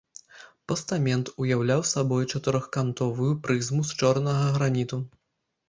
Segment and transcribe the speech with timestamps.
[0.71, 5.03] Пастамент уяўляў сабой чатырохкантовую прызму з чорнага граніту.